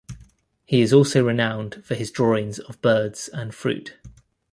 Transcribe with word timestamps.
He 0.65 0.81
is 0.81 0.93
also 0.93 1.23
renowned 1.27 1.85
for 1.85 1.93
his 1.93 2.09
drawings 2.09 2.57
of 2.57 2.81
birds 2.81 3.27
and 3.27 3.53
fruit. 3.53 3.99